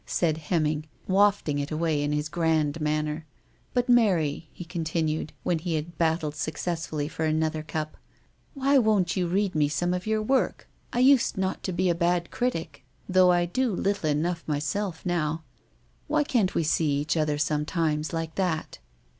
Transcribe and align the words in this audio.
said 0.07 0.35
Hemming, 0.37 0.83
wafting 1.07 1.59
it 1.59 1.69
away 1.69 2.01
in 2.01 2.11
his 2.11 2.27
grand 2.27 2.81
manner." 2.81 3.27
But, 3.75 3.87
Mary," 3.87 4.49
he 4.51 4.65
continued, 4.65 5.31
when 5.43 5.59
he 5.59 5.75
had 5.75 5.95
battled 5.99 6.33
successfully 6.35 7.07
for 7.07 7.23
another 7.23 7.61
cup," 7.61 7.97
why 8.55 8.79
won't 8.79 9.15
you 9.15 9.27
read 9.27 9.53
me 9.53 9.69
some 9.69 9.93
of 9.93 10.07
your 10.07 10.23
work? 10.23 10.67
I 10.91 11.03
usn't 11.03 11.61
to 11.61 11.71
be 11.71 11.87
a 11.87 11.93
bad 11.93 12.31
critic, 12.31 12.83
though 13.07 13.31
I 13.31 13.45
do 13.45 13.69
little 13.75 14.09
enough 14.09 14.43
myself 14.47 15.05
now. 15.05 15.43
Why 16.07 16.23
can't 16.23 16.55
we 16.55 16.63
see 16.63 17.05
other, 17.15 17.37
sometimes, 17.37 18.11
like 18.11 18.33
that 18.33 18.79